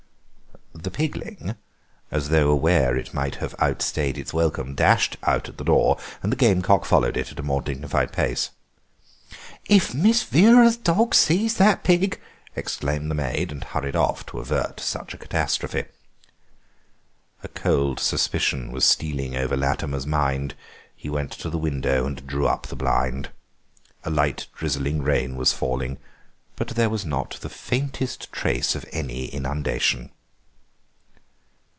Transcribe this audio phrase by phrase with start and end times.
[0.73, 1.55] The pigling,
[2.09, 5.99] as though aware that it might have outstayed its welcome, dashed out at the door,
[6.23, 8.49] and the gamecock followed it at a more dignified pace.
[9.69, 12.19] "If Miss Vera's dog sees that pig—!"
[12.55, 15.85] exclaimed the maid, and hurried off to avert such a catastrophe.
[17.43, 20.55] A cold suspicion was stealing over Latimer's mind;
[20.95, 23.29] he went to the window and drew up the blind.
[24.03, 25.99] A light, drizzling rain was falling,
[26.55, 30.11] but there was not the faintest trace of any inundation.